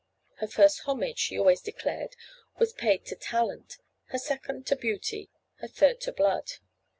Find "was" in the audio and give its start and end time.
2.57-2.73